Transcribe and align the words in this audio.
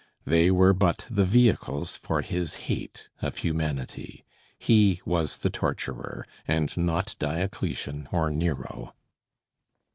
They 0.25 0.49
were 0.49 0.73
but 0.73 1.05
the 1.11 1.25
vehicles 1.25 1.95
for 1.95 2.23
his 2.23 2.55
hate 2.65 3.09
of 3.21 3.37
humanity. 3.37 4.23
He 4.57 4.99
was 5.05 5.37
the 5.37 5.51
torturer, 5.51 6.25
and 6.47 6.75
not 6.75 7.15
Diocletian 7.19 8.09
or 8.11 8.31
Nero. 8.31 8.95